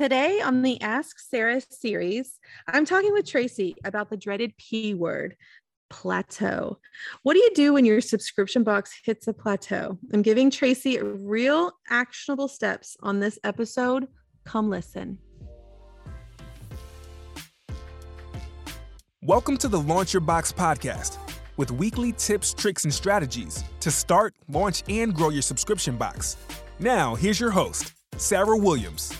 [0.00, 5.34] Today on the Ask Sarah series, I'm talking with Tracy about the dreaded P word,
[5.90, 6.78] plateau.
[7.24, 9.98] What do you do when your subscription box hits a plateau?
[10.12, 14.06] I'm giving Tracy real actionable steps on this episode.
[14.44, 15.18] Come listen.
[19.20, 21.18] Welcome to the Launch Your Box podcast
[21.56, 26.36] with weekly tips, tricks, and strategies to start, launch, and grow your subscription box.
[26.78, 29.12] Now, here's your host, Sarah Williams.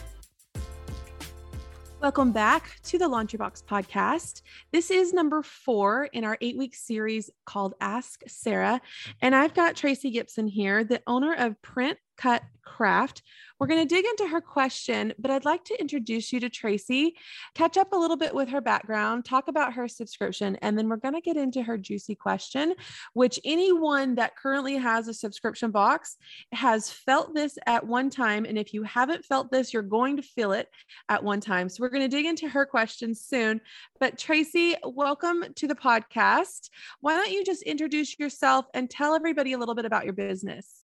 [2.01, 4.43] Welcome back to the Launch Your Box podcast.
[4.71, 8.81] This is number four in our eight week series called Ask Sarah.
[9.21, 13.23] And I've got Tracy Gibson here, the owner of Print Cut Craft.
[13.59, 17.17] We're going to dig into her question, but I'd like to introduce you to Tracy,
[17.55, 20.97] catch up a little bit with her background, talk about her subscription, and then we're
[20.97, 22.75] going to get into her juicy question,
[23.15, 26.17] which anyone that currently has a subscription box
[26.53, 28.45] has felt this at one time.
[28.45, 30.69] And if you haven't felt this, you're going to feel it
[31.09, 31.69] at one time.
[31.69, 33.61] So we're going to dig into her question soon.
[33.99, 36.71] But Tracy, welcome to the podcast.
[37.01, 40.85] Why don't you just introduce yourself and tell everybody a little bit about your business?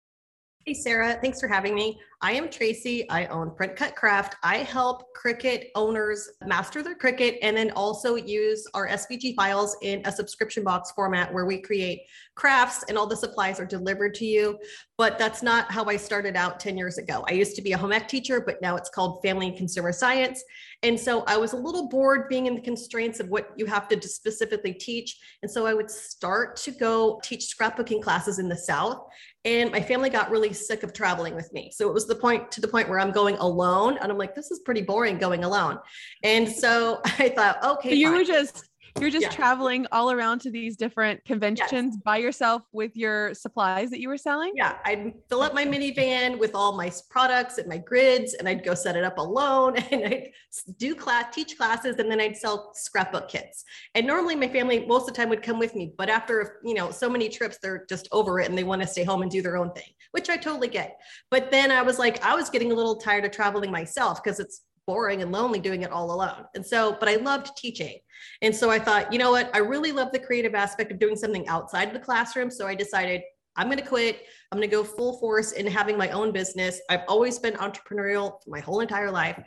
[0.65, 1.99] Hey, Sarah, thanks for having me.
[2.21, 3.09] I am Tracy.
[3.09, 4.37] I own Print Cut Craft.
[4.43, 10.01] I help Cricut owners master their Cricut and then also use our SVG files in
[10.05, 12.03] a subscription box format where we create
[12.35, 14.57] crafts and all the supplies are delivered to you.
[15.03, 17.25] But that's not how I started out 10 years ago.
[17.27, 19.91] I used to be a home ec teacher, but now it's called Family and Consumer
[19.91, 20.41] Science.
[20.81, 23.89] And so I was a little bored being in the constraints of what you have
[23.89, 25.17] to specifically teach.
[25.41, 29.05] And so I would start to go teach scrapbooking classes in the South.
[29.43, 31.69] And my family got really sick of traveling with me.
[31.73, 33.97] So it was the point to the point where I'm going alone.
[34.01, 35.79] And I'm like, this is pretty boring going alone.
[36.23, 37.89] And so I thought, okay.
[37.89, 38.19] So you fine.
[38.19, 39.29] were just you're just yeah.
[39.29, 42.01] traveling all around to these different conventions yes.
[42.03, 44.53] by yourself with your supplies that you were selling?
[44.55, 48.63] Yeah, I'd fill up my minivan with all my products and my grids, and I'd
[48.63, 50.29] go set it up alone, and I'd
[50.77, 53.63] do class, teach classes, and then I'd sell scrapbook kits.
[53.95, 56.73] And normally, my family most of the time would come with me, but after you
[56.73, 59.31] know so many trips, they're just over it and they want to stay home and
[59.31, 60.99] do their own thing, which I totally get.
[61.31, 64.39] But then I was like, I was getting a little tired of traveling myself because
[64.39, 66.45] it's boring and lonely doing it all alone.
[66.55, 67.99] And so, but I loved teaching.
[68.41, 69.49] And so I thought, you know what?
[69.53, 72.49] I really love the creative aspect of doing something outside of the classroom.
[72.51, 73.21] So I decided
[73.55, 74.23] I'm going to quit.
[74.51, 76.81] I'm going to go full force in having my own business.
[76.89, 79.39] I've always been entrepreneurial my whole entire life.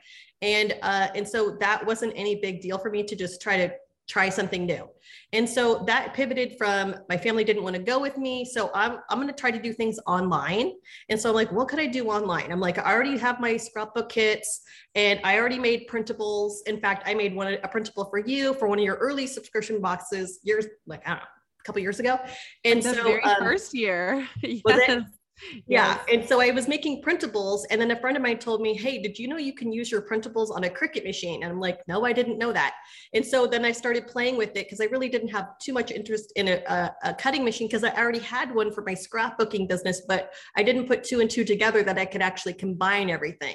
[0.43, 3.73] And uh, and so that wasn't any big deal for me to just try to
[4.09, 4.89] try something new.
[5.33, 8.45] And so that pivoted from my family didn't want to go with me.
[8.45, 10.73] So I'm, I'm going to try to do things online.
[11.09, 12.53] And so I'm like, what could I do online?
[12.53, 14.63] I'm like, I already have my scrapbook kits
[14.95, 16.55] and I already made printables.
[16.67, 19.81] In fact, I made one, a printable for you for one of your early subscription
[19.81, 21.25] boxes years, like, I don't know,
[21.61, 22.19] a couple years ago.
[22.65, 24.27] And the so very um, first year.
[24.43, 25.03] yes
[25.67, 25.99] yeah.
[26.11, 27.65] And so I was making printables.
[27.71, 29.91] And then a friend of mine told me, Hey, did you know you can use
[29.91, 31.43] your printables on a Cricut machine?
[31.43, 32.75] And I'm like, No, I didn't know that.
[33.15, 35.91] And so then I started playing with it because I really didn't have too much
[35.91, 39.69] interest in a, a, a cutting machine because I already had one for my scrapbooking
[39.69, 43.55] business, but I didn't put two and two together that I could actually combine everything.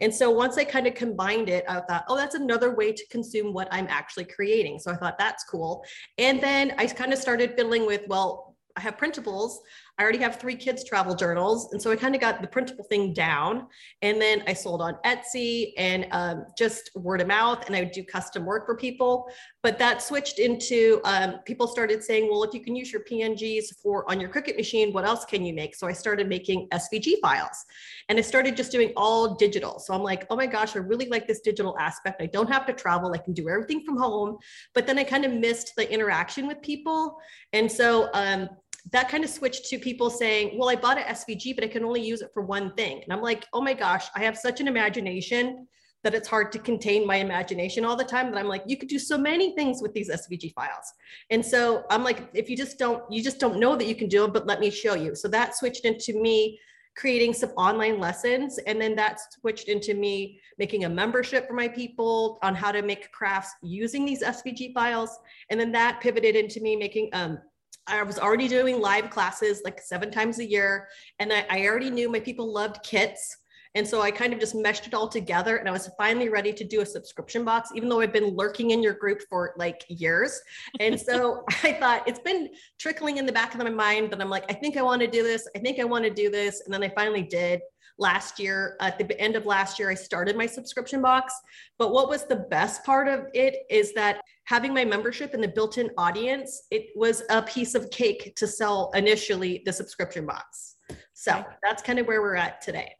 [0.00, 3.06] And so once I kind of combined it, I thought, oh, that's another way to
[3.08, 4.78] consume what I'm actually creating.
[4.78, 5.84] So I thought that's cool.
[6.18, 9.56] And then I kind of started fiddling with, well, I have printables.
[10.00, 11.74] I already have three kids' travel journals.
[11.74, 13.66] And so I kind of got the printable thing down.
[14.00, 17.92] And then I sold on Etsy and um, just word of mouth, and I would
[17.92, 19.30] do custom work for people.
[19.62, 23.76] But that switched into um, people started saying, well, if you can use your PNGs
[23.82, 25.74] for on your Cricut machine, what else can you make?
[25.74, 27.66] So I started making SVG files
[28.08, 29.78] and I started just doing all digital.
[29.78, 32.22] So I'm like, oh my gosh, I really like this digital aspect.
[32.22, 34.38] I don't have to travel, I can do everything from home.
[34.74, 37.18] But then I kind of missed the interaction with people.
[37.52, 38.48] And so um,
[38.92, 41.84] that kind of switched to people saying, well, I bought an SVG, but I can
[41.84, 43.02] only use it for one thing.
[43.02, 45.66] And I'm like, oh my gosh, I have such an imagination
[46.02, 48.88] that it's hard to contain my imagination all the time that I'm like, you could
[48.88, 50.92] do so many things with these SVG files.
[51.30, 54.08] And so I'm like, if you just don't, you just don't know that you can
[54.08, 55.14] do it, but let me show you.
[55.14, 56.58] So that switched into me
[56.96, 58.58] creating some online lessons.
[58.66, 62.82] And then that switched into me making a membership for my people on how to
[62.82, 65.18] make crafts using these SVG files.
[65.50, 67.38] And then that pivoted into me making um,
[67.86, 70.88] I was already doing live classes like seven times a year.
[71.18, 73.36] And I, I, already knew my people loved kits.
[73.74, 76.52] And so I kind of just meshed it all together and I was finally ready
[76.52, 79.84] to do a subscription box, even though I've been lurking in your group for like
[79.88, 80.40] years.
[80.80, 84.30] And so I thought it's been trickling in the back of my mind that I'm
[84.30, 85.48] like, I think I want to do this.
[85.54, 86.62] I think I want to do this.
[86.64, 87.60] And then I finally did
[88.00, 88.76] last year.
[88.80, 91.32] At the end of last year, I started my subscription box.
[91.78, 95.46] But what was the best part of it is that having my membership and the
[95.46, 100.74] built in audience, it was a piece of cake to sell initially the subscription box.
[101.14, 102.90] So that's kind of where we're at today.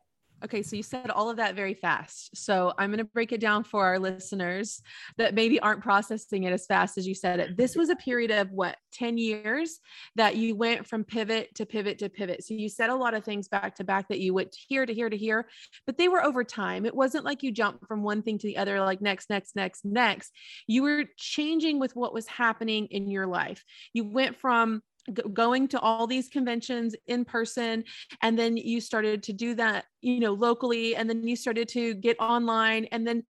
[0.44, 2.34] Okay, so you said all of that very fast.
[2.34, 4.80] So I'm going to break it down for our listeners
[5.18, 7.56] that maybe aren't processing it as fast as you said it.
[7.56, 9.80] This was a period of what, 10 years
[10.16, 12.44] that you went from pivot to pivot to pivot.
[12.44, 14.92] So you said a lot of things back to back that you went here to
[14.92, 15.46] here to here,
[15.86, 16.86] but they were over time.
[16.86, 19.84] It wasn't like you jumped from one thing to the other, like next, next, next,
[19.84, 20.32] next.
[20.66, 23.64] You were changing with what was happening in your life.
[23.92, 24.82] You went from
[25.32, 27.84] going to all these conventions in person
[28.22, 31.94] and then you started to do that you know locally and then you started to
[31.94, 33.22] get online and then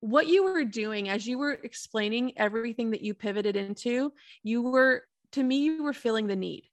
[0.00, 5.02] what you were doing as you were explaining everything that you pivoted into you were
[5.32, 6.64] to me you were feeling the need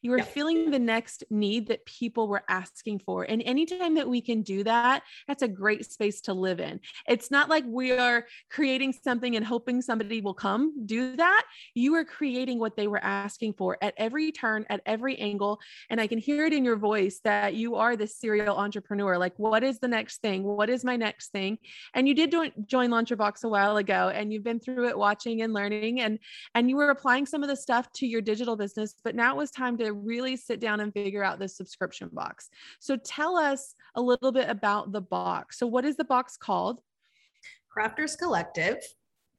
[0.00, 3.24] you were feeling the next need that people were asking for.
[3.24, 6.80] And anytime that we can do that, that's a great space to live in.
[7.08, 11.44] It's not like we are creating something and hoping somebody will come do that.
[11.74, 15.60] You are creating what they were asking for at every turn, at every angle.
[15.90, 19.18] And I can hear it in your voice that you are this serial entrepreneur.
[19.18, 20.44] Like, what is the next thing?
[20.44, 21.58] What is my next thing?
[21.94, 22.34] And you did
[22.66, 26.00] join Launch Your Box a while ago and you've been through it watching and learning
[26.00, 26.18] and
[26.54, 29.36] and you were applying some of the stuff to your digital business, but now it
[29.36, 32.50] was time to really sit down and figure out this subscription box.
[32.80, 35.58] So tell us a little bit about the box.
[35.58, 36.80] So what is the box called?
[37.74, 38.78] Crafters Collective.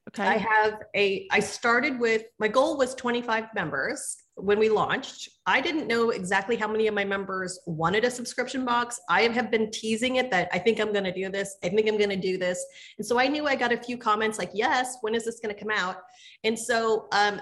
[0.10, 0.28] Okay.
[0.28, 5.30] I have a, I started with, my goal was 25 members when we launched.
[5.46, 9.00] I didn't know exactly how many of my members wanted a subscription box.
[9.10, 11.56] I have been teasing it that I think I'm going to do this.
[11.64, 12.66] I think I'm going to do this.
[12.98, 15.56] And so I knew I got a few comments like, yes, when is this going
[15.56, 15.98] to come out?
[16.44, 17.40] And so um,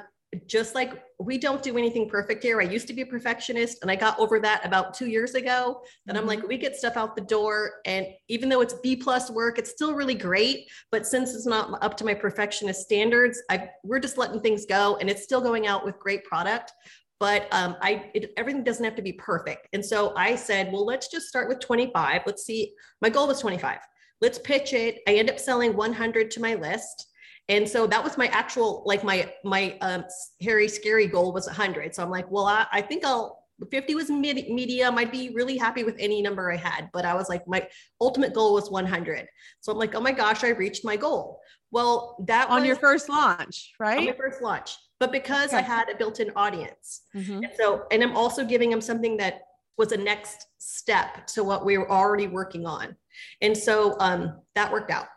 [0.48, 2.62] just like we don't do anything perfect here.
[2.62, 5.82] I used to be a perfectionist and I got over that about two years ago.
[6.08, 6.48] And I'm like, mm-hmm.
[6.48, 7.74] we get stuff out the door.
[7.86, 10.70] And even though it's B plus work, it's still really great.
[10.90, 14.98] But since it's not up to my perfectionist standards, I we're just letting things go
[14.98, 16.72] and it's still going out with great product.
[17.20, 19.68] But um, I it, everything doesn't have to be perfect.
[19.74, 22.22] And so I said, well, let's just start with 25.
[22.26, 22.74] Let's see.
[23.02, 23.80] My goal was 25.
[24.22, 25.00] Let's pitch it.
[25.08, 27.11] I end up selling 100 to my list
[27.52, 30.04] and so that was my actual like my my um
[30.42, 33.40] hairy scary goal was 100 so i'm like well i, I think i'll
[33.70, 34.98] 50 was mid- medium.
[34.98, 37.68] I'd be really happy with any number i had but i was like my
[38.00, 39.28] ultimate goal was 100
[39.60, 41.40] so i'm like oh my gosh i reached my goal.
[41.70, 44.00] Well that on was, your first launch right?
[44.00, 45.58] On my first launch but because okay.
[45.58, 47.04] i had a built-in audience.
[47.16, 47.44] Mm-hmm.
[47.44, 49.42] and so and i'm also giving them something that
[49.82, 52.96] was a next step to what we were already working on.
[53.42, 55.08] And so um, that worked out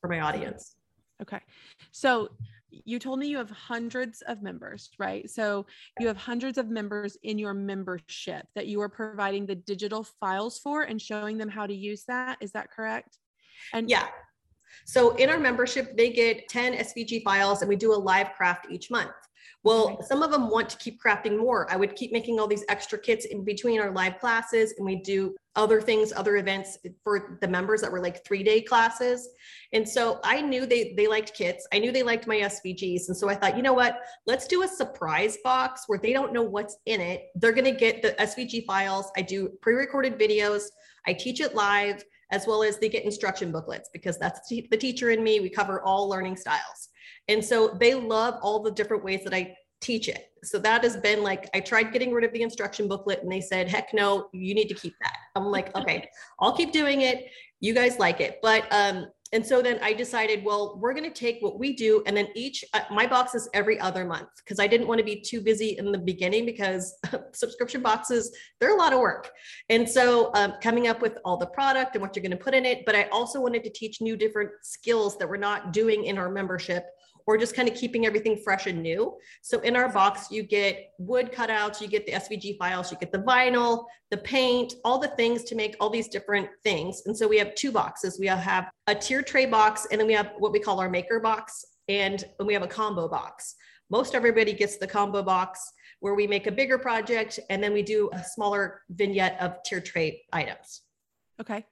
[0.00, 0.74] for my audience.
[1.20, 1.40] Okay.
[1.96, 2.28] So
[2.68, 5.30] you told me you have hundreds of members, right?
[5.30, 5.64] So
[5.98, 10.58] you have hundreds of members in your membership that you are providing the digital files
[10.58, 12.36] for and showing them how to use that.
[12.42, 13.16] Is that correct?
[13.72, 14.08] And yeah.
[14.84, 18.66] So in our membership, they get 10 SVG files and we do a live craft
[18.70, 19.12] each month.
[19.64, 21.66] Well, some of them want to keep crafting more.
[21.72, 24.96] I would keep making all these extra kits in between our live classes, and we
[24.96, 29.28] do other things, other events for the members that were like three day classes.
[29.72, 31.66] And so I knew they they liked kits.
[31.72, 34.00] I knew they liked my SVGs, and so I thought, you know what?
[34.26, 37.26] Let's do a surprise box where they don't know what's in it.
[37.34, 39.10] They're going to get the SVG files.
[39.16, 40.64] I do pre recorded videos.
[41.06, 45.10] I teach it live as well as they get instruction booklets because that's the teacher
[45.10, 45.40] in me.
[45.40, 46.88] We cover all learning styles.
[47.28, 50.32] And so they love all the different ways that I teach it.
[50.42, 53.40] So that has been like, I tried getting rid of the instruction booklet and they
[53.40, 55.16] said, heck no, you need to keep that.
[55.34, 56.08] I'm like, okay,
[56.40, 57.26] I'll keep doing it.
[57.60, 58.38] You guys like it.
[58.42, 62.02] But, um, and so then I decided, well, we're going to take what we do
[62.06, 65.20] and then each, uh, my boxes every other month because I didn't want to be
[65.20, 66.94] too busy in the beginning because
[67.32, 68.30] subscription boxes,
[68.60, 69.30] they're a lot of work.
[69.68, 72.54] And so um, coming up with all the product and what you're going to put
[72.54, 72.84] in it.
[72.86, 76.30] But I also wanted to teach new different skills that we're not doing in our
[76.30, 76.86] membership
[77.26, 79.16] or just kind of keeping everything fresh and new.
[79.42, 83.12] So in our box, you get wood cutouts, you get the SVG files, you get
[83.12, 87.02] the vinyl, the paint, all the things to make all these different things.
[87.06, 88.18] And so we have two boxes.
[88.20, 91.18] We have a tier tray box, and then we have what we call our maker
[91.20, 93.56] box, and we have a combo box.
[93.90, 97.82] Most everybody gets the combo box where we make a bigger project and then we
[97.82, 100.82] do a smaller vignette of tier tray items.
[101.40, 101.64] Okay.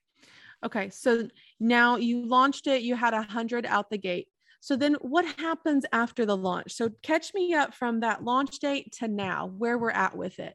[0.64, 0.90] Okay.
[0.90, 1.28] So
[1.60, 4.28] now you launched it, you had a hundred out the gate.
[4.64, 6.72] So then what happens after the launch?
[6.72, 10.54] So catch me up from that launch date to now, where we're at with it.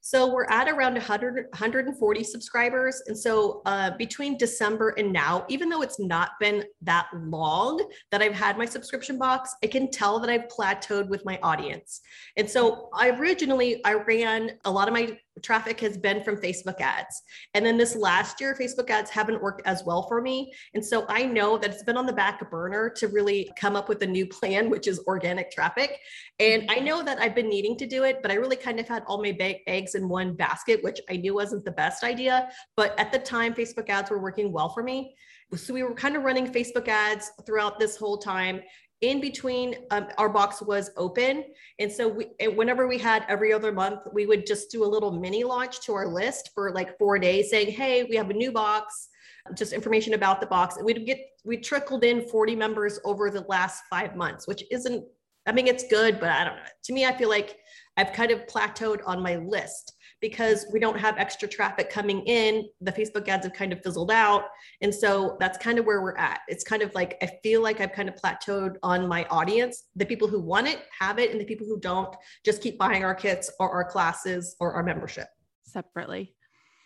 [0.00, 3.02] So we're at around 100, 140 subscribers.
[3.06, 8.22] And so uh, between December and now, even though it's not been that long that
[8.22, 12.00] I've had my subscription box, I can tell that I've plateaued with my audience.
[12.38, 16.80] And so I originally, I ran a lot of my traffic has been from Facebook
[16.80, 17.22] ads.
[17.54, 20.52] And then this last year, Facebook ads haven't worked as well for me.
[20.74, 23.88] And so I know that it's been on the back burner to really come up
[23.88, 25.98] with a new plan, which is organic traffic.
[26.38, 28.88] And I know that I've been needing to do it, but I really kind of
[28.88, 29.36] had all my
[29.66, 32.48] eggs in one basket, which I knew wasn't the best idea.
[32.76, 35.14] But at the time, Facebook ads were working well for me.
[35.56, 38.60] So we were kind of running Facebook ads throughout this whole time
[39.00, 41.44] in between um, our box was open.
[41.78, 45.10] And so we, whenever we had every other month we would just do a little
[45.10, 48.52] mini launch to our list for like four days saying hey we have a new
[48.52, 49.08] box
[49.54, 50.76] just information about the box.
[50.76, 55.04] And we'd get we trickled in 40 members over the last five months which isn't
[55.46, 56.62] i mean it's good but i don't know.
[56.84, 57.58] To me i feel like
[57.96, 59.92] i've kind of plateaued on my list
[60.24, 62.66] because we don't have extra traffic coming in.
[62.80, 64.44] The Facebook ads have kind of fizzled out.
[64.80, 66.40] And so that's kind of where we're at.
[66.48, 69.84] It's kind of like, I feel like I've kind of plateaued on my audience.
[69.96, 73.04] The people who want it have it, and the people who don't just keep buying
[73.04, 75.28] our kits or our classes or our membership
[75.64, 76.34] separately.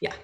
[0.00, 0.14] Yeah.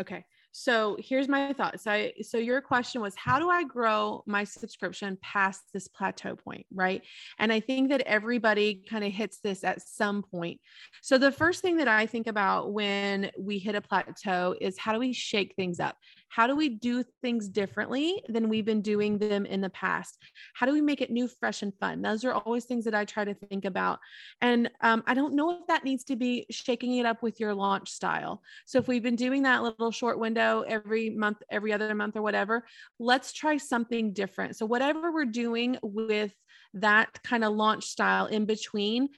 [0.00, 0.24] Okay.
[0.56, 1.80] So here's my thought.
[1.80, 6.64] So, so your question was, how do I grow my subscription past this plateau point,
[6.72, 7.02] right?
[7.40, 10.60] And I think that everybody kind of hits this at some point.
[11.02, 14.92] So the first thing that I think about when we hit a plateau is how
[14.92, 15.96] do we shake things up?
[16.34, 20.18] How do we do things differently than we've been doing them in the past?
[20.54, 22.02] How do we make it new, fresh, and fun?
[22.02, 24.00] Those are always things that I try to think about.
[24.40, 27.54] And um, I don't know if that needs to be shaking it up with your
[27.54, 28.42] launch style.
[28.66, 32.22] So if we've been doing that little short window every month, every other month, or
[32.22, 32.66] whatever,
[32.98, 34.56] let's try something different.
[34.56, 36.32] So whatever we're doing with
[36.74, 39.08] that kind of launch style in between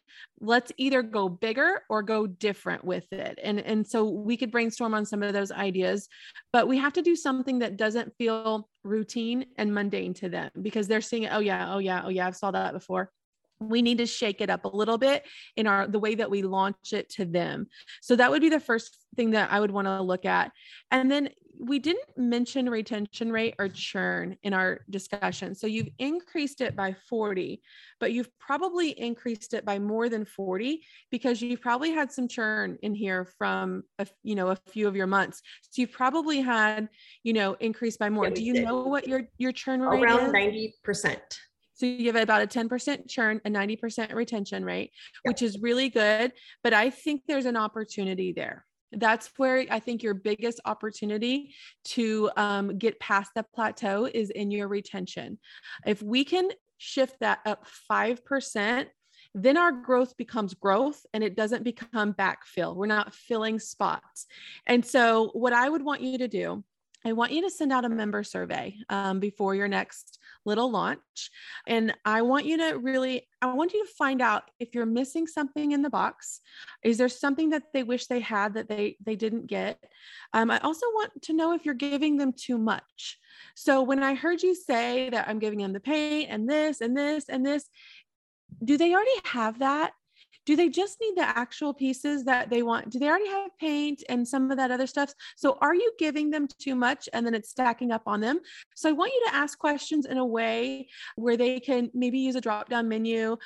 [0.41, 3.39] let's either go bigger or go different with it.
[3.43, 6.09] And and so we could brainstorm on some of those ideas
[6.53, 10.87] but we have to do something that doesn't feel routine and mundane to them because
[10.87, 13.11] they're seeing oh yeah oh yeah oh yeah i've saw that before
[13.61, 15.25] we need to shake it up a little bit
[15.57, 17.67] in our the way that we launch it to them
[18.03, 20.53] so that would be the first thing that i would want to look at
[20.91, 25.55] and then we didn't mention retention rate or churn in our discussion.
[25.55, 27.61] So you've increased it by 40,
[28.01, 32.79] but you've probably increased it by more than 40 because you've probably had some churn
[32.83, 35.43] in here from a, you know a few of your months.
[35.71, 36.89] So you've probably had,
[37.23, 38.25] you know, increased by more.
[38.25, 38.65] Yeah, Do you did.
[38.65, 40.05] know what your your churn rate is?
[40.05, 40.73] Around is?
[40.87, 41.19] 90%.
[41.77, 44.93] So you have about a 10% churn, a 90% retention rate,
[45.25, 45.31] yeah.
[45.31, 46.33] which is really good.
[46.65, 51.55] But I think there's an opportunity there that's where I think your biggest opportunity
[51.87, 55.39] to um, get past that plateau is in your retention.
[55.85, 58.87] If we can shift that up 5%,
[59.35, 62.75] then our growth becomes growth and it doesn't become backfill.
[62.75, 64.27] We're not filling spots.
[64.67, 66.65] And so, what I would want you to do
[67.07, 71.31] I want you to send out a member survey um, before your next little launch.
[71.67, 75.27] And I want you to really, I want you to find out if you're missing
[75.27, 76.41] something in the box.
[76.83, 79.83] Is there something that they wish they had that they, they didn't get?
[80.33, 83.19] Um, I also want to know if you're giving them too much.
[83.55, 86.97] So when I heard you say that I'm giving them the paint and this and
[86.97, 87.69] this and this,
[88.65, 89.93] do they already have that?
[90.47, 92.91] Do they just need the actual pieces that they want?
[92.91, 95.13] Do they already have paint and some of that other stuff?
[95.35, 98.39] So are you giving them too much and then it's stacking up on them?
[98.77, 102.37] So i want you to ask questions in a way where they can maybe use
[102.37, 103.37] a drop down menu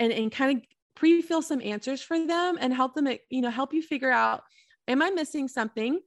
[0.00, 0.64] and, and kind of
[0.96, 4.42] pre-fill some answers for them and help them you know help you figure out
[4.88, 6.00] am i missing something?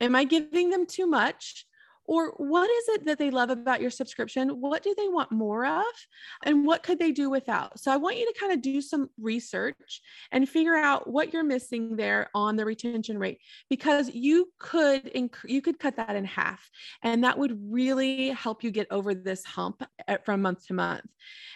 [0.00, 1.66] Am i giving them too much
[2.06, 4.48] or what is it that they love about your subscription?
[4.60, 5.84] What do they want more of?
[6.44, 7.78] And what could they do without?
[7.80, 11.44] So I want you to kind of do some research and figure out what you're
[11.44, 13.38] missing there on the retention rate
[13.70, 16.68] because you could inc- you could cut that in half
[17.02, 21.06] and that would really help you get over this hump at, from month to month.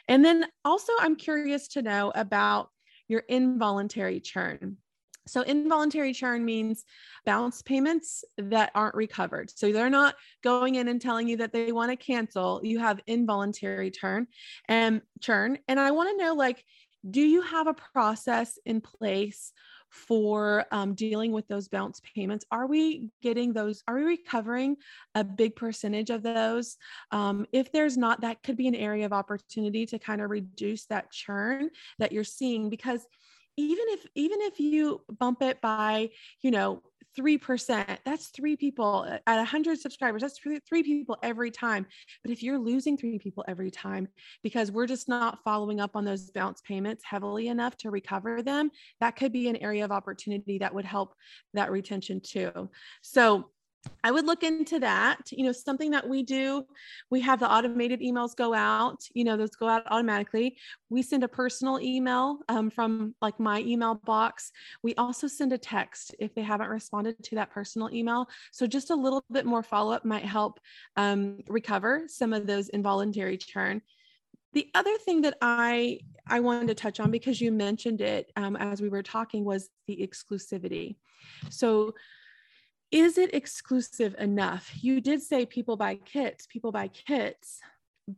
[0.09, 2.71] And then also I'm curious to know about
[3.09, 4.78] your involuntary churn.
[5.28, 6.85] So, involuntary churn means
[7.25, 9.50] bounce payments that aren't recovered.
[9.56, 12.61] So, they're not going in and telling you that they want to cancel.
[12.62, 14.26] You have involuntary churn
[14.66, 15.58] and churn.
[15.68, 16.64] And I want to know like,
[17.08, 19.52] do you have a process in place
[19.90, 22.44] for um, dealing with those bounce payments?
[22.50, 23.82] Are we getting those?
[23.88, 24.76] Are we recovering
[25.14, 26.76] a big percentage of those?
[27.11, 30.87] Um, if there's not, that could be an area of opportunity to kind of reduce
[30.87, 33.06] that churn that you're seeing because
[33.59, 36.09] even if even if you bump it by
[36.43, 36.83] you know
[37.19, 41.85] 3% that's three people uh, at 100 subscribers that's three, three people every time.
[42.23, 44.07] But if you're losing three people every time
[44.43, 48.71] because we're just not following up on those bounce payments heavily enough to recover them
[49.00, 51.15] that could be an area of opportunity that would help
[51.55, 52.71] that retention too.
[53.03, 53.50] So
[54.04, 55.30] I would look into that.
[55.30, 56.64] You know, something that we do,
[57.11, 60.57] we have the automated emails go out, you know, those go out automatically.
[60.90, 64.52] We send a personal email um, from like my email box.
[64.83, 68.28] We also send a text if they haven't responded to that personal email.
[68.52, 70.61] So just a little bit more follow up might help
[70.97, 73.83] um, recover some of those involuntary churn.
[74.54, 78.57] The other thing that I I wanted to touch on because you mentioned it um,
[78.57, 80.97] as we were talking was the exclusivity.
[81.50, 81.95] So
[82.90, 84.71] is it exclusive enough?
[84.80, 87.61] You did say people buy kits, people buy kits,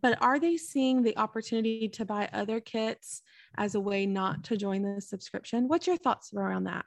[0.03, 3.23] but are they seeing the opportunity to buy other kits
[3.59, 5.67] as a way not to join the subscription?
[5.67, 6.85] What's your thoughts around that?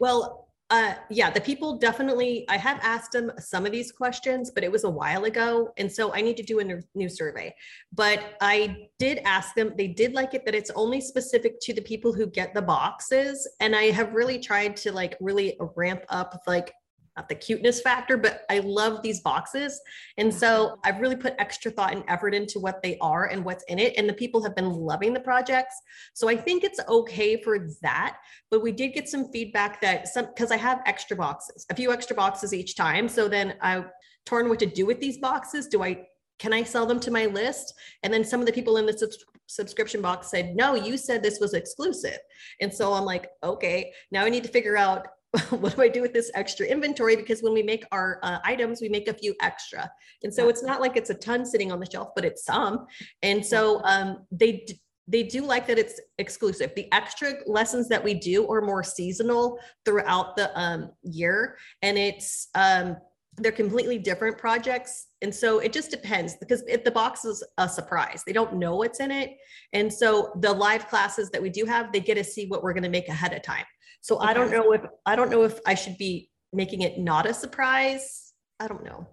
[0.00, 4.64] Well, uh, yeah, the people definitely, I have asked them some of these questions, but
[4.64, 5.70] it was a while ago.
[5.76, 7.54] And so I need to do a new survey.
[7.92, 11.82] But I did ask them, they did like it that it's only specific to the
[11.82, 13.46] people who get the boxes.
[13.60, 16.72] And I have really tried to like really ramp up like
[17.16, 19.80] not the cuteness factor, but I love these boxes.
[20.16, 20.80] And so mm-hmm.
[20.84, 23.94] I've really put extra thought and effort into what they are and what's in it.
[23.96, 25.74] And the people have been loving the projects.
[26.14, 28.16] So I think it's okay for that.
[28.50, 31.92] But we did get some feedback that some, because I have extra boxes, a few
[31.92, 33.08] extra boxes each time.
[33.08, 33.84] So then I
[34.24, 35.66] torn what to do with these boxes.
[35.66, 36.06] Do I,
[36.38, 37.74] can I sell them to my list?
[38.02, 41.22] And then some of the people in the subs- subscription box said, no, you said
[41.22, 42.18] this was exclusive.
[42.60, 45.06] And so I'm like, okay, now I need to figure out
[45.50, 47.16] what do I do with this extra inventory?
[47.16, 49.90] Because when we make our uh, items, we make a few extra.
[50.22, 52.86] And so it's not like it's a ton sitting on the shelf, but it's some.
[53.22, 54.66] And so um, they,
[55.08, 56.72] they do like that it's exclusive.
[56.76, 61.56] The extra lessons that we do are more seasonal throughout the um, year.
[61.80, 62.96] And it's, um,
[63.38, 65.06] they're completely different projects.
[65.22, 68.76] And so it just depends because if the box is a surprise, they don't know
[68.76, 69.30] what's in it.
[69.72, 72.74] And so the live classes that we do have, they get to see what we're
[72.74, 73.64] going to make ahead of time.
[74.02, 74.26] So okay.
[74.28, 77.32] I don't know if I don't know if I should be making it not a
[77.32, 78.34] surprise.
[78.60, 79.08] I don't know.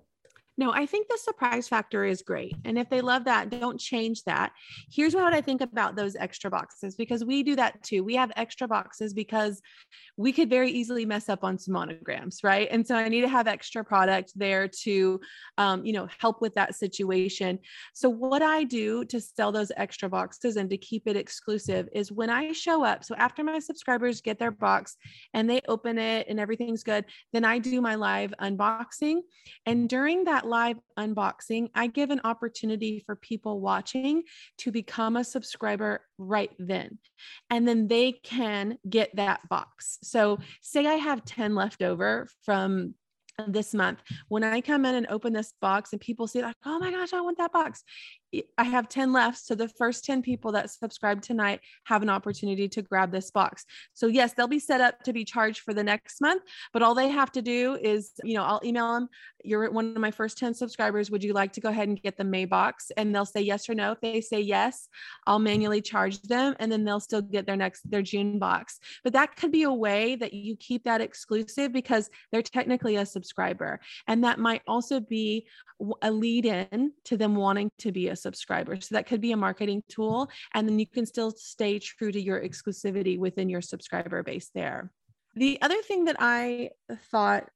[0.59, 2.53] No, I think the surprise factor is great.
[2.65, 4.51] And if they love that, don't change that.
[4.91, 8.03] Here's what I think about those extra boxes because we do that too.
[8.03, 9.61] We have extra boxes because
[10.17, 12.67] we could very easily mess up on some monograms, right?
[12.71, 15.21] And so I need to have extra product there to,
[15.57, 17.59] um, you know, help with that situation.
[17.93, 22.11] So what I do to sell those extra boxes and to keep it exclusive is
[22.11, 23.05] when I show up.
[23.05, 24.97] So after my subscribers get their box
[25.33, 29.21] and they open it and everything's good, then I do my live unboxing.
[29.65, 34.23] And during that live unboxing, I give an opportunity for people watching
[34.59, 36.99] to become a subscriber right then.
[37.49, 39.99] And then they can get that box.
[40.03, 42.95] So, say I have 10 left over from
[43.47, 46.77] this month when i come in and open this box and people see like oh
[46.77, 47.83] my gosh i want that box
[48.57, 49.39] I have 10 left.
[49.39, 53.65] So the first 10 people that subscribe tonight have an opportunity to grab this box.
[53.93, 56.93] So yes, they'll be set up to be charged for the next month, but all
[56.93, 59.09] they have to do is, you know, I'll email them.
[59.43, 61.09] You're one of my first 10 subscribers.
[61.09, 62.91] Would you like to go ahead and get the May box?
[62.97, 63.93] And they'll say yes or no.
[63.93, 64.89] If they say yes,
[65.25, 68.79] I'll manually charge them and then they'll still get their next, their June box.
[69.03, 73.05] But that could be a way that you keep that exclusive because they're technically a
[73.05, 73.79] subscriber.
[74.07, 75.47] And that might also be
[76.01, 78.79] a lead in to them wanting to be a subscriber.
[78.81, 80.29] So that could be a marketing tool.
[80.53, 84.91] And then you can still stay true to your exclusivity within your subscriber base there.
[85.35, 86.71] The other thing that I
[87.11, 87.49] thought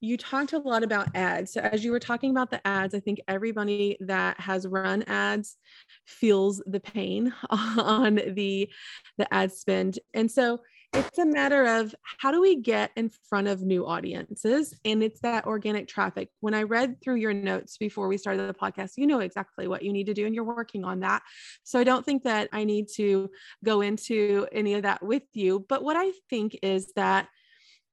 [0.00, 1.52] you talked a lot about ads.
[1.52, 5.56] So as you were talking about the ads, I think everybody that has run ads
[6.04, 8.68] feels the pain on the
[9.16, 9.98] the ad spend.
[10.12, 10.60] And so
[10.94, 14.74] it's a matter of how do we get in front of new audiences?
[14.84, 16.28] And it's that organic traffic.
[16.40, 19.82] When i read through your notes before we started the podcast you know exactly what
[19.82, 21.22] you need to do and you're working on that.
[21.64, 23.30] So i don't think that i need to
[23.64, 25.66] go into any of that with you.
[25.68, 27.28] But what i think is that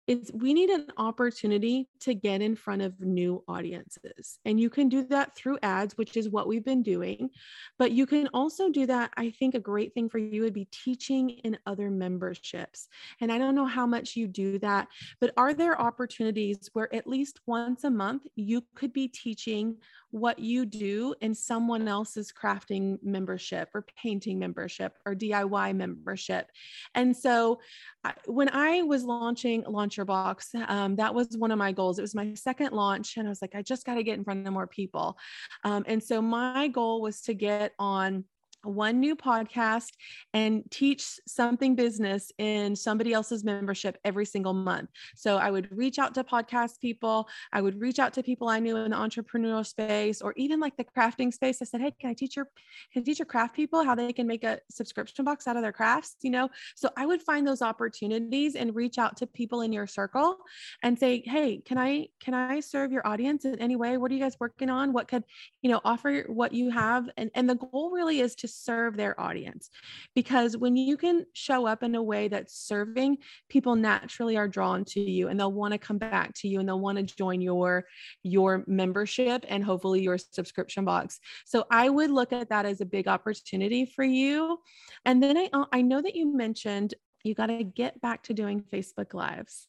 [0.08, 4.40] is we need an opportunity to get in front of new audiences.
[4.46, 7.30] And you can do that through ads, which is what we've been doing.
[7.78, 9.12] But you can also do that.
[9.18, 12.88] I think a great thing for you would be teaching in other memberships.
[13.20, 14.88] And I don't know how much you do that,
[15.20, 19.78] but are there opportunities where at least once a month you could be teaching
[20.12, 26.48] what you do in someone else's crafting membership or painting membership or DIY membership?
[26.96, 27.60] And so
[28.26, 32.00] when I was launching Launch Your Box, um, that was one of my goals.
[32.00, 34.24] It was my second launch, and I was like, I just got to get in
[34.24, 35.18] front of more people.
[35.64, 38.26] Um, and so my goal was to get on
[38.64, 39.92] one new podcast
[40.34, 44.90] and teach something business in somebody else's membership every single month.
[45.16, 48.60] So I would reach out to podcast people, I would reach out to people I
[48.60, 51.62] knew in the entrepreneurial space or even like the crafting space.
[51.62, 52.46] I said, "Hey, can I teach your
[52.94, 55.62] can I teach your craft people how they can make a subscription box out of
[55.62, 59.62] their crafts?" You know, so I would find those opportunities and reach out to people
[59.62, 60.38] in your circle
[60.84, 63.98] and say, "Hey, can I can I serve your audience in any way?
[63.98, 64.94] What are you guys working on?
[64.94, 65.24] What could,
[65.62, 69.20] you know, offer what you have?" And and the goal really is to serve their
[69.20, 69.70] audience.
[70.16, 73.18] Because when you can show up in a way that's serving,
[73.50, 76.68] people naturally are drawn to you and they'll want to come back to you and
[76.68, 77.86] they'll want to join your
[78.24, 81.20] your membership and hopefully your subscription box.
[81.46, 84.60] So I would look at that as a big opportunity for you.
[85.06, 88.34] And then I uh, I know that you mentioned you got to get back to
[88.34, 89.68] doing Facebook lives.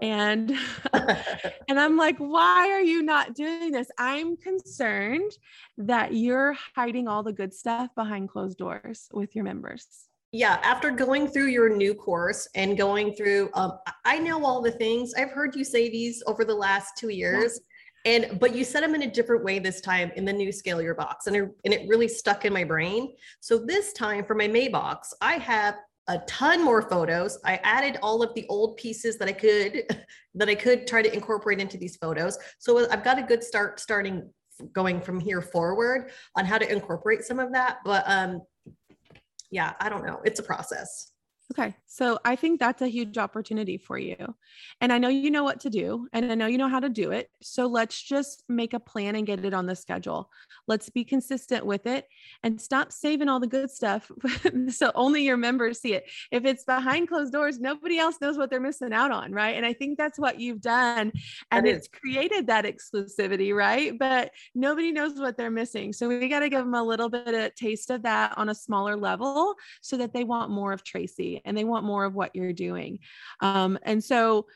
[0.00, 0.50] And
[0.92, 3.90] and I'm like, why are you not doing this?
[3.98, 5.32] I'm concerned
[5.78, 9.86] that you're hiding all the good stuff behind closed doors with your members.
[10.34, 14.70] Yeah, after going through your new course and going through, um, I know all the
[14.70, 15.12] things.
[15.14, 17.60] I've heard you say these over the last two years.
[17.60, 17.66] Yeah
[18.04, 20.82] and but you said them in a different way this time in the new scale
[20.82, 24.34] your box and it, and it really stuck in my brain so this time for
[24.34, 25.76] my may box i have
[26.08, 27.38] a ton more photos.
[27.44, 29.84] I added all of the old pieces that I could
[30.34, 32.38] that I could try to incorporate into these photos.
[32.58, 34.30] So I've got a good start starting
[34.72, 37.78] going from here forward on how to incorporate some of that.
[37.84, 38.42] But um
[39.50, 40.20] yeah, I don't know.
[40.24, 41.11] It's a process.
[41.52, 41.74] Okay.
[41.86, 44.16] So I think that's a huge opportunity for you.
[44.80, 46.88] And I know you know what to do and I know you know how to
[46.88, 47.28] do it.
[47.42, 50.30] So let's just make a plan and get it on the schedule.
[50.66, 52.06] Let's be consistent with it
[52.42, 54.10] and stop saving all the good stuff
[54.70, 56.08] so only your members see it.
[56.30, 59.32] If it's behind closed doors, nobody else knows what they're missing out on.
[59.32, 59.54] Right.
[59.54, 61.12] And I think that's what you've done.
[61.50, 63.54] And it's created that exclusivity.
[63.54, 63.98] Right.
[63.98, 65.92] But nobody knows what they're missing.
[65.92, 68.54] So we got to give them a little bit of taste of that on a
[68.54, 72.34] smaller level so that they want more of Tracy and they want more of what
[72.34, 72.98] you're doing.
[73.40, 74.46] Um, and so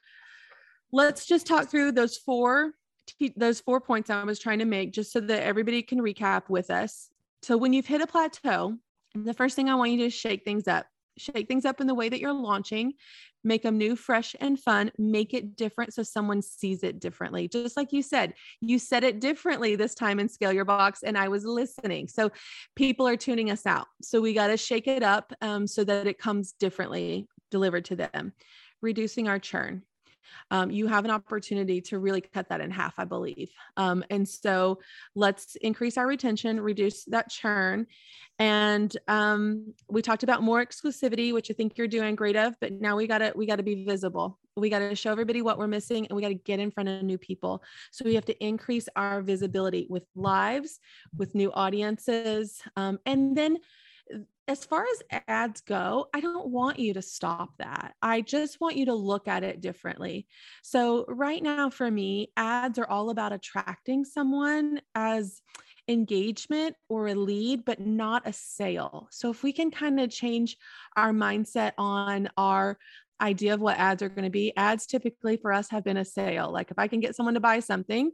[0.92, 2.72] let's just talk through those four
[3.36, 6.70] those four points I was trying to make just so that everybody can recap with
[6.70, 7.08] us.
[7.42, 8.76] So when you've hit a plateau,
[9.14, 10.86] the first thing I want you to shake things up.
[11.18, 12.94] Shake things up in the way that you're launching,
[13.44, 14.90] make them new, fresh, and fun.
[14.98, 17.48] Make it different so someone sees it differently.
[17.48, 21.16] Just like you said, you said it differently this time in Scale Your Box, and
[21.16, 22.08] I was listening.
[22.08, 22.30] So
[22.74, 23.86] people are tuning us out.
[24.02, 27.96] So we got to shake it up um, so that it comes differently delivered to
[27.96, 28.32] them.
[28.82, 29.82] Reducing our churn
[30.50, 33.50] um, you have an opportunity to really cut that in half, I believe.
[33.76, 34.80] Um, and so
[35.14, 37.86] let's increase our retention, reduce that churn.
[38.38, 42.72] And um, we talked about more exclusivity, which I think you're doing great of, but
[42.72, 44.38] now we gotta we gotta be visible.
[44.58, 46.88] We got to show everybody what we're missing and we got to get in front
[46.88, 47.62] of new people.
[47.90, 50.80] So we have to increase our visibility with lives,
[51.14, 52.62] with new audiences.
[52.74, 53.58] Um, and then
[54.48, 57.94] as far as ads go, I don't want you to stop that.
[58.00, 60.26] I just want you to look at it differently.
[60.62, 65.40] So, right now, for me, ads are all about attracting someone as
[65.88, 69.08] engagement or a lead, but not a sale.
[69.10, 70.56] So, if we can kind of change
[70.96, 72.78] our mindset on our
[73.20, 76.04] idea of what ads are going to be ads typically for us have been a
[76.04, 78.10] sale like if i can get someone to buy something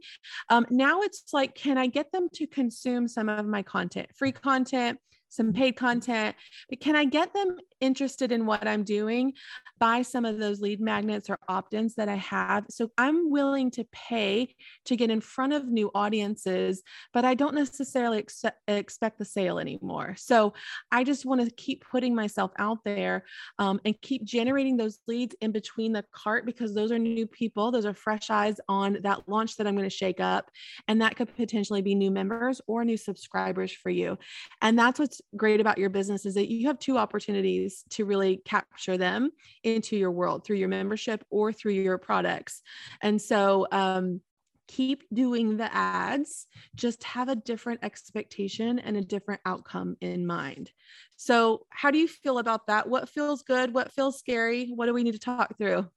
[0.49, 4.31] um, now it's like can i get them to consume some of my content free
[4.31, 4.97] content
[5.33, 6.35] some paid content,
[6.69, 9.33] but can I get them interested in what I'm doing
[9.77, 12.65] by some of those lead magnets or opt ins that I have?
[12.69, 16.81] So I'm willing to pay to get in front of new audiences,
[17.13, 20.15] but I don't necessarily ex- expect the sale anymore.
[20.17, 20.53] So
[20.91, 23.25] I just want to keep putting myself out there
[23.59, 27.69] um, and keep generating those leads in between the cart because those are new people,
[27.69, 30.49] those are fresh eyes on that launch that I'm going to shake up.
[30.87, 34.17] And that could potentially be new members or new subscribers for you.
[34.61, 38.37] And that's what's great about your business is that you have two opportunities to really
[38.37, 39.31] capture them
[39.63, 42.61] into your world through your membership or through your products.
[43.01, 44.21] And so, um,
[44.67, 50.71] keep doing the ads, just have a different expectation and a different outcome in mind.
[51.17, 52.87] So, how do you feel about that?
[52.89, 53.73] What feels good?
[53.73, 54.67] What feels scary?
[54.67, 55.87] What do we need to talk through?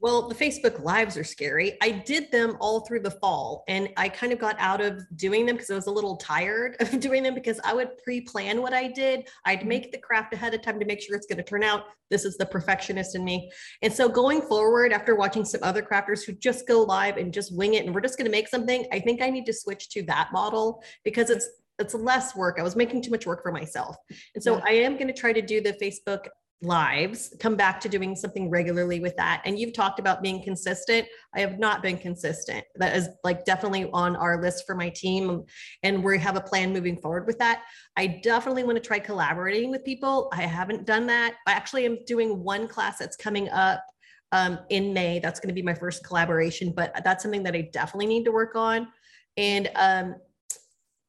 [0.00, 1.76] Well, the Facebook Lives are scary.
[1.82, 5.44] I did them all through the fall and I kind of got out of doing
[5.44, 8.62] them because I was a little tired of doing them because I would pre plan
[8.62, 9.28] what I did.
[9.44, 9.68] I'd mm-hmm.
[9.68, 11.84] make the craft ahead of time to make sure it's going to turn out.
[12.10, 13.50] This is the perfectionist in me.
[13.82, 17.54] And so going forward, after watching some other crafters who just go live and just
[17.54, 19.90] wing it and we're just going to make something, I think I need to switch
[19.90, 21.48] to that model because it's
[21.80, 22.58] it's less work.
[22.58, 23.96] I was making too much work for myself.
[24.34, 24.64] And so yeah.
[24.66, 26.26] I am going to try to do the Facebook
[26.60, 29.42] lives, come back to doing something regularly with that.
[29.44, 31.06] And you've talked about being consistent.
[31.34, 32.64] I have not been consistent.
[32.76, 35.44] That is like definitely on our list for my team.
[35.82, 37.62] And we have a plan moving forward with that.
[37.96, 40.28] I definitely want to try collaborating with people.
[40.32, 41.36] I haven't done that.
[41.46, 43.84] I actually am doing one class that's coming up
[44.32, 45.20] um, in May.
[45.20, 48.32] That's going to be my first collaboration, but that's something that I definitely need to
[48.32, 48.88] work on.
[49.36, 50.16] And um,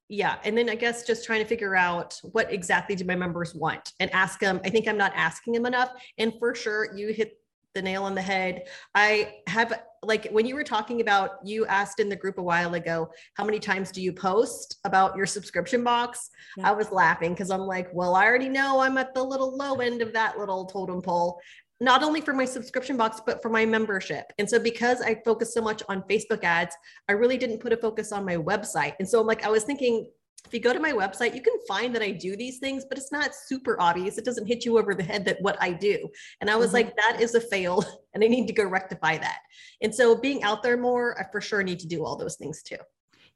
[0.09, 3.55] yeah and then i guess just trying to figure out what exactly do my members
[3.55, 7.13] want and ask them i think i'm not asking them enough and for sure you
[7.13, 7.39] hit
[7.75, 8.63] the nail on the head.
[8.95, 12.73] I have like when you were talking about you asked in the group a while
[12.75, 16.29] ago how many times do you post about your subscription box?
[16.55, 16.69] Yeah.
[16.69, 19.75] i was laughing because i'm like well i already know i'm at the little low
[19.75, 21.41] end of that little totem pole
[21.79, 24.25] not only for my subscription box, but for my membership.
[24.37, 26.75] And so because I focus so much on Facebook ads,
[27.07, 28.93] I really didn't put a focus on my website.
[28.99, 30.09] And so I'm like, I was thinking,
[30.45, 32.97] if you go to my website, you can find that I do these things, but
[32.97, 34.17] it's not super obvious.
[34.17, 36.09] It doesn't hit you over the head that what I do.
[36.41, 36.75] And I was mm-hmm.
[36.75, 39.39] like, that is a fail and I need to go rectify that.
[39.81, 42.63] And so being out there more, I for sure need to do all those things
[42.63, 42.77] too.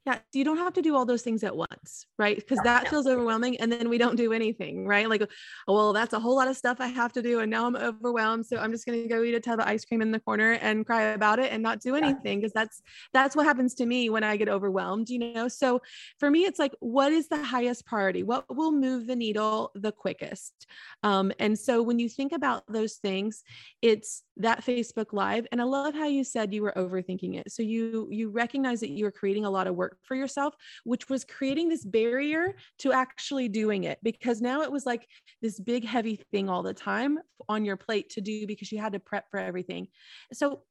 [0.06, 2.36] Yeah, you don't have to do all those things at once, right?
[2.36, 3.58] Because that feels overwhelming.
[3.58, 5.08] And then we don't do anything, right?
[5.08, 5.26] Like,
[5.66, 7.40] well, that's a whole lot of stuff I have to do.
[7.40, 8.44] And now I'm overwhelmed.
[8.44, 10.52] So I'm just going to go eat a tub of ice cream in the corner
[10.60, 12.38] and cry about it and not do anything.
[12.38, 12.82] Because that's,
[13.14, 15.48] that's what happens to me when I get overwhelmed, you know?
[15.48, 15.80] So
[16.20, 18.22] for me, it's like, what is the highest priority?
[18.22, 20.66] What will move the needle the quickest?
[21.02, 23.42] Um, and so when you think about those things,
[23.80, 25.46] it's that Facebook live.
[25.50, 27.50] And I love how you said you were overthinking it.
[27.50, 30.54] So you, you recognize that you were creating a lot of work for yourself,
[30.84, 35.06] which was creating this barrier to actually doing it because now it was like
[35.42, 38.92] this big, heavy thing all the time on your plate to do because you had
[38.92, 39.88] to prep for everything.
[40.32, 40.62] So,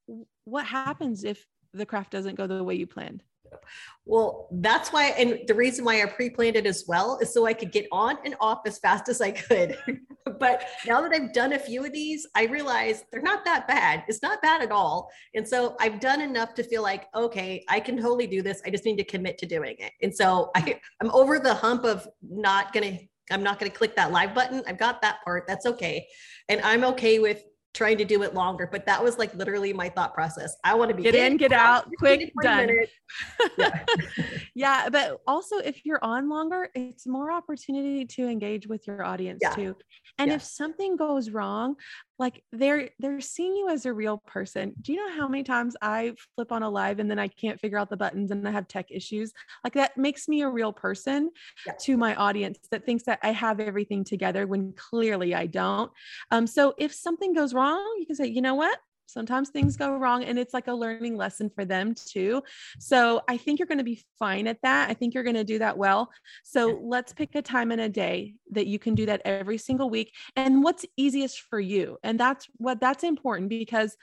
[0.45, 3.23] what happens if the craft doesn't go the way you planned?
[4.05, 7.45] Well, that's why, and the reason why I pre planned it as well is so
[7.45, 9.77] I could get on and off as fast as I could.
[10.39, 14.03] but now that I've done a few of these, I realize they're not that bad.
[14.07, 15.09] It's not bad at all.
[15.35, 18.61] And so I've done enough to feel like, okay, I can totally do this.
[18.65, 19.93] I just need to commit to doing it.
[20.01, 23.77] And so I, I'm over the hump of not going to I'm not going to
[23.77, 24.63] click that live button.
[24.67, 25.45] I've got that part.
[25.47, 26.05] That's okay.
[26.49, 29.89] And I'm okay with trying to do it longer, but that was like literally my
[29.89, 30.55] thought process.
[30.63, 32.69] I want to be get in, get out, quick, done.
[33.57, 33.83] yeah.
[34.53, 34.89] yeah.
[34.89, 39.55] But also if you're on longer, it's more opportunity to engage with your audience yeah.
[39.55, 39.75] too.
[40.19, 40.35] And yeah.
[40.35, 41.75] if something goes wrong,
[42.19, 44.73] like they're they're seeing you as a real person.
[44.81, 47.59] Do you know how many times I flip on a live and then I can't
[47.59, 49.33] figure out the buttons and I have tech issues?
[49.63, 51.31] Like that makes me a real person
[51.65, 51.73] yeah.
[51.81, 55.91] to my audience that thinks that I have everything together when clearly I don't.
[56.31, 58.77] Um, so if something goes wrong, you can say, you know what?
[59.13, 62.41] Sometimes things go wrong and it's like a learning lesson for them too.
[62.79, 64.89] So i think you're going to be fine at that.
[64.89, 66.09] I think you're going to do that well.
[66.43, 69.89] So let's pick a time and a day that you can do that every single
[69.89, 71.97] week and what's easiest for you?
[72.03, 73.95] And that's what that's important because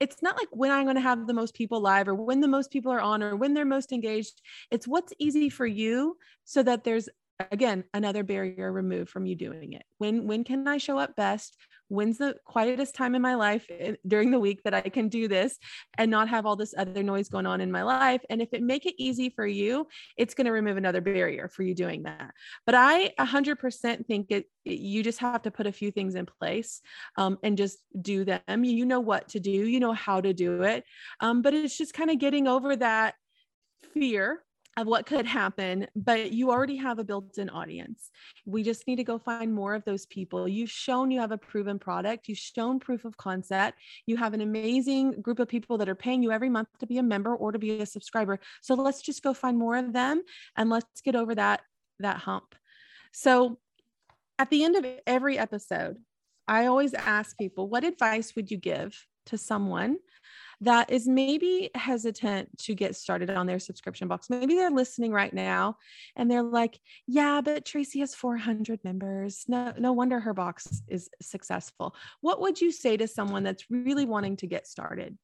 [0.00, 2.48] it's not like when i'm going to have the most people live or when the
[2.48, 4.40] most people are on or when they're most engaged.
[4.70, 7.08] It's what's easy for you so that there's
[7.50, 9.84] again another barrier removed from you doing it.
[9.98, 11.56] When when can i show up best
[11.88, 15.28] when's the quietest time in my life eh, during the week that I can do
[15.28, 15.58] this
[15.98, 18.22] and not have all this other noise going on in my life.
[18.30, 21.62] And if it make it easy for you, it's going to remove another barrier for
[21.62, 22.32] you doing that.
[22.64, 26.80] But I 100% think it, you just have to put a few things in place
[27.16, 28.64] um, and just do them.
[28.64, 30.84] You know what to do, you know how to do it.
[31.20, 33.14] Um, but it's just kind of getting over that
[33.94, 34.42] fear
[34.76, 38.10] of what could happen, but you already have a built in audience.
[38.44, 40.46] We just need to go find more of those people.
[40.46, 44.42] You've shown you have a proven product, you've shown proof of concept, you have an
[44.42, 47.52] amazing group of people that are paying you every month to be a member or
[47.52, 48.38] to be a subscriber.
[48.60, 50.22] So let's just go find more of them
[50.56, 51.62] and let's get over that
[52.00, 52.54] that hump.
[53.12, 53.58] So
[54.38, 55.96] at the end of every episode,
[56.46, 59.96] I always ask people, what advice would you give to someone
[60.60, 64.30] that is maybe hesitant to get started on their subscription box.
[64.30, 65.76] Maybe they're listening right now
[66.16, 69.44] and they're like, yeah, but Tracy has 400 members.
[69.48, 71.94] No, no wonder her box is successful.
[72.20, 75.18] What would you say to someone that's really wanting to get started?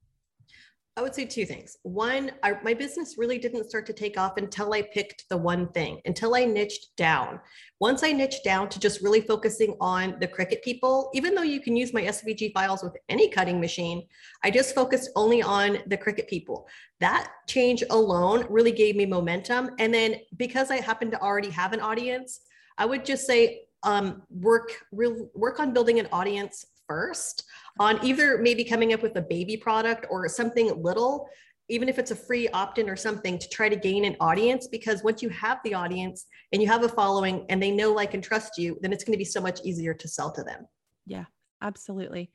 [0.94, 1.78] I would say two things.
[1.84, 6.02] One, my business really didn't start to take off until I picked the one thing,
[6.04, 7.40] until I niched down.
[7.80, 11.62] Once I niched down to just really focusing on the Cricut people, even though you
[11.62, 14.06] can use my SVG files with any cutting machine,
[14.44, 16.68] I just focused only on the Cricut people.
[17.00, 19.70] That change alone really gave me momentum.
[19.78, 22.40] And then because I happen to already have an audience,
[22.76, 27.44] I would just say um, work real work on building an audience first
[27.80, 31.26] on either maybe coming up with a baby product or something little
[31.68, 35.02] even if it's a free opt-in or something to try to gain an audience because
[35.02, 38.22] once you have the audience and you have a following and they know like and
[38.22, 40.66] trust you then it's going to be so much easier to sell to them
[41.06, 41.24] yeah
[41.62, 42.28] absolutely.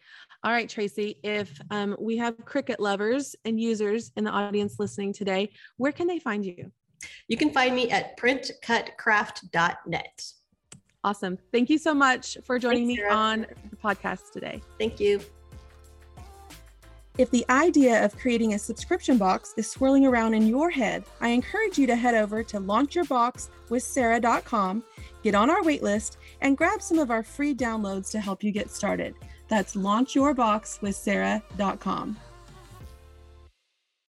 [0.43, 5.11] All right, Tracy, if um, we have Cricut lovers and users in the audience listening
[5.11, 6.71] today, where can they find you?
[7.27, 10.21] You can find me at printcutcraft.net.
[11.07, 11.39] Awesome.
[11.53, 14.61] Thank you so much for joining Thanks, me on the podcast today.
[14.77, 15.21] Thank you.
[17.17, 21.29] If the idea of creating a subscription box is swirling around in your head, I
[21.29, 24.83] encourage you to head over to launchyourboxwithsarah.com,
[25.23, 28.69] get on our waitlist, and grab some of our free downloads to help you get
[28.69, 29.15] started.
[29.47, 32.17] That's launchyourboxwithsarah.com.